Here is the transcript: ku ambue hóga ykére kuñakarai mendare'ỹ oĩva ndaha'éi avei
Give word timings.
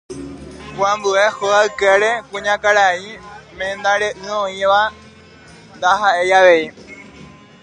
ku 0.75 0.81
ambue 0.91 1.23
hóga 1.37 1.59
ykére 1.69 2.11
kuñakarai 2.29 3.07
mendare'ỹ 3.57 4.11
oĩva 4.45 4.81
ndaha'éi 5.75 6.31
avei 6.39 6.65